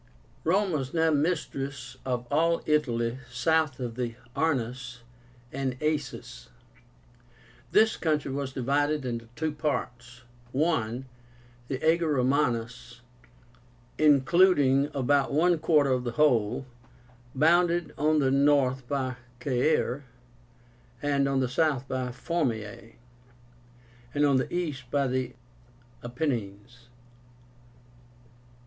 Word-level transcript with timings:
Rome 0.43 0.71
was 0.71 0.95
now 0.95 1.11
mistress 1.11 1.95
of 2.05 2.25
all 2.31 2.63
Italy 2.65 3.19
south 3.29 3.79
of 3.79 3.93
the 3.93 4.15
Arnus 4.35 5.01
and 5.53 5.77
Aesis. 5.79 6.49
This 7.71 7.97
country 7.97 8.31
was 8.31 8.51
divided 8.51 9.05
into 9.05 9.27
two 9.35 9.51
parts. 9.51 10.23
I. 10.59 11.03
The 11.67 11.77
AGER 11.87 12.15
ROMÁNUS, 12.15 13.01
including 13.99 14.89
about 14.95 15.33
one 15.33 15.59
quarter 15.59 15.91
of 15.91 16.03
the 16.03 16.13
whole, 16.13 16.65
bounded 17.35 17.93
on 17.95 18.17
the 18.17 18.31
north 18.31 18.87
by 18.87 19.17
CAERE, 19.39 20.01
on 21.03 21.39
the 21.41 21.47
south 21.47 21.87
by 21.87 22.11
FORMIAE, 22.11 22.95
and 24.15 24.25
on 24.25 24.37
the 24.37 24.51
east 24.51 24.89
by 24.89 25.05
the 25.05 25.35
APENNINES. 26.01 26.87